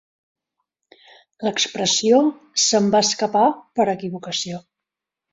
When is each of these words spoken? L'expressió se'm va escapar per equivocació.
L'expressió 1.47 2.21
se'm 2.63 2.87
va 2.95 3.01
escapar 3.07 3.43
per 3.81 3.85
equivocació. 3.93 4.63